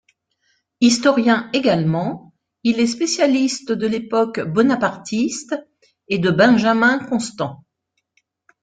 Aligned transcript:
Historien 0.79 1.47
également, 1.53 2.33
il 2.63 2.79
est 2.79 2.87
spécialiste 2.87 3.71
de 3.71 3.85
l'époque 3.85 4.39
bonapartiste 4.41 5.55
et 6.07 6.17
de 6.17 6.31
Benjamin 6.31 6.97
Constant. 7.05 7.63